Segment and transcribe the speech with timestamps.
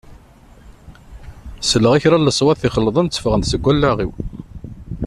[1.69, 4.11] Selleɣ i kra n leṣwat ixelḍen tteffɣen-d seg wallaɣ-iw.